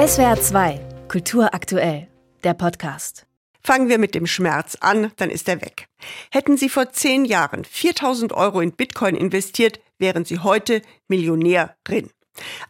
[0.00, 2.08] SWR 2, Kultur aktuell,
[2.42, 3.26] der Podcast.
[3.62, 5.88] Fangen wir mit dem Schmerz an, dann ist er weg.
[6.30, 12.08] Hätten Sie vor zehn Jahren 4000 Euro in Bitcoin investiert, wären Sie heute Millionärin.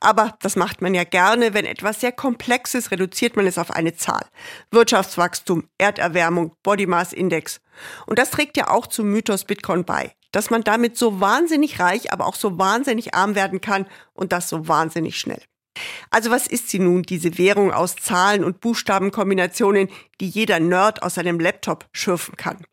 [0.01, 3.95] Aber das macht man ja gerne, wenn etwas sehr Komplexes, reduziert man es auf eine
[3.95, 4.27] Zahl.
[4.73, 7.61] Wirtschaftswachstum, Erderwärmung, Body Mass Index.
[8.07, 12.13] Und das trägt ja auch zum Mythos Bitcoin bei, dass man damit so wahnsinnig reich,
[12.13, 15.45] aber auch so wahnsinnig arm werden kann und das so wahnsinnig schnell.
[16.11, 19.89] Also was ist sie nun, diese Währung aus Zahlen und Buchstabenkombinationen,
[20.21, 22.65] die jeder Nerd aus seinem Laptop schürfen kann?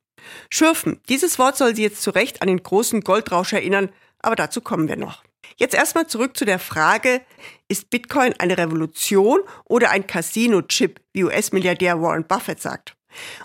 [0.49, 3.89] Schürfen, dieses Wort soll Sie jetzt zu Recht an den großen Goldrausch erinnern,
[4.19, 5.23] aber dazu kommen wir noch.
[5.55, 7.21] Jetzt erstmal zurück zu der Frage,
[7.69, 12.95] ist Bitcoin eine Revolution oder ein Casino-Chip, wie US-Milliardär Warren Buffett sagt?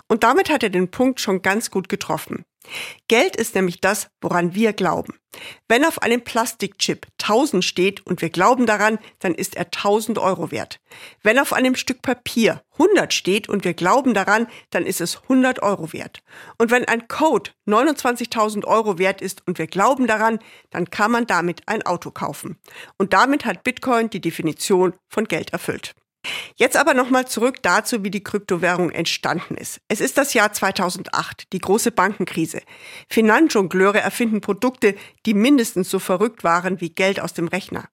[0.07, 2.45] Und damit hat er den Punkt schon ganz gut getroffen.
[3.07, 5.15] Geld ist nämlich das, woran wir glauben.
[5.67, 10.51] Wenn auf einem Plastikchip 1000 steht und wir glauben daran, dann ist er 1000 Euro
[10.51, 10.79] wert.
[11.23, 15.61] Wenn auf einem Stück Papier 100 steht und wir glauben daran, dann ist es 100
[15.63, 16.23] Euro wert.
[16.57, 20.39] Und wenn ein Code 29.000 Euro wert ist und wir glauben daran,
[20.69, 22.57] dann kann man damit ein Auto kaufen.
[22.97, 25.95] Und damit hat Bitcoin die Definition von Geld erfüllt.
[26.55, 29.81] Jetzt aber nochmal zurück dazu, wie die Kryptowährung entstanden ist.
[29.87, 32.61] Es ist das Jahr 2008, die große Bankenkrise.
[33.09, 37.89] Finanzjongleure erfinden Produkte, die mindestens so verrückt waren wie Geld aus dem Rechner.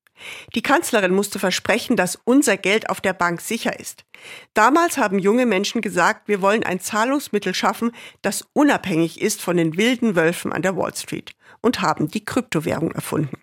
[0.55, 4.05] Die Kanzlerin musste versprechen, dass unser Geld auf der Bank sicher ist.
[4.55, 9.77] Damals haben junge Menschen gesagt, wir wollen ein Zahlungsmittel schaffen, das unabhängig ist von den
[9.77, 13.39] wilden Wölfen an der Wall Street und haben die Kryptowährung erfunden.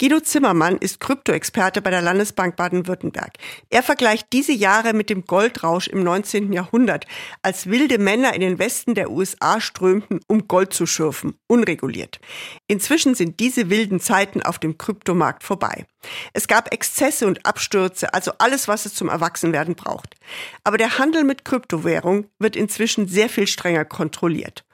[0.00, 3.32] Guido Zimmermann ist Kryptoexperte bei der Landesbank Baden-Württemberg.
[3.68, 6.52] Er vergleicht diese Jahre mit dem Goldrausch im 19.
[6.52, 7.04] Jahrhundert,
[7.42, 12.20] als wilde Männer in den Westen der USA strömten, um Gold zu schürfen, unreguliert.
[12.68, 15.84] Inzwischen sind diese wilden Zeiten auf dem Kryptomarkt vorbei.
[16.32, 20.14] Es gab Exzesse und Abstürze, also alles, was es zum Erwachsenwerden braucht.
[20.62, 24.64] Aber der Handel mit Kryptowährung wird inzwischen sehr viel strenger kontrolliert.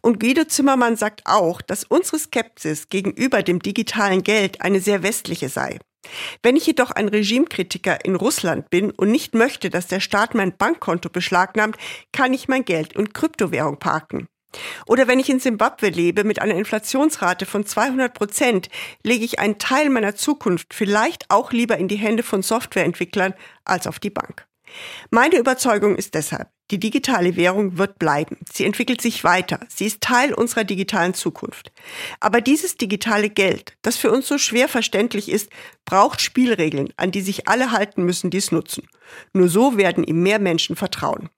[0.00, 5.48] Und Guido Zimmermann sagt auch, dass unsere Skepsis gegenüber dem digitalen Geld eine sehr westliche
[5.48, 5.78] sei.
[6.42, 10.56] Wenn ich jedoch ein Regimekritiker in Russland bin und nicht möchte, dass der Staat mein
[10.56, 11.76] Bankkonto beschlagnahmt,
[12.12, 14.26] kann ich mein Geld in Kryptowährung parken.
[14.86, 18.68] Oder wenn ich in Simbabwe lebe mit einer Inflationsrate von 200 Prozent,
[19.04, 23.34] lege ich einen Teil meiner Zukunft vielleicht auch lieber in die Hände von Softwareentwicklern
[23.64, 24.46] als auf die Bank.
[25.10, 28.38] Meine Überzeugung ist deshalb, die digitale Währung wird bleiben.
[28.52, 29.60] Sie entwickelt sich weiter.
[29.68, 31.72] Sie ist Teil unserer digitalen Zukunft.
[32.20, 35.50] Aber dieses digitale Geld, das für uns so schwer verständlich ist,
[35.84, 38.86] braucht Spielregeln, an die sich alle halten müssen, die es nutzen.
[39.32, 41.28] Nur so werden ihm mehr Menschen vertrauen.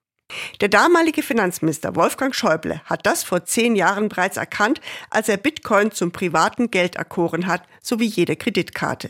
[0.61, 5.91] Der damalige Finanzminister Wolfgang Schäuble hat das vor zehn Jahren bereits erkannt, als er Bitcoin
[5.91, 9.09] zum privaten Geld erkoren hat, sowie jede Kreditkarte.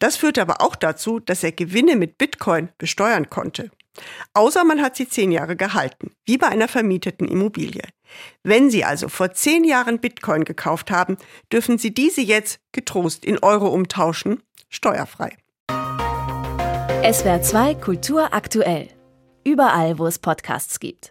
[0.00, 3.70] Das führte aber auch dazu, dass er Gewinne mit Bitcoin besteuern konnte.
[4.34, 7.82] Außer man hat sie zehn Jahre gehalten, wie bei einer vermieteten Immobilie.
[8.42, 11.16] Wenn Sie also vor zehn Jahren Bitcoin gekauft haben,
[11.52, 15.36] dürfen Sie diese jetzt getrost in Euro umtauschen, steuerfrei.
[17.12, 18.88] SWR 2 Kultur aktuell.
[19.44, 21.08] Überall, wo es Podcasts gibt.